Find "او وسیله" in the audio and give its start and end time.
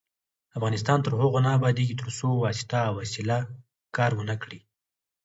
2.87-3.37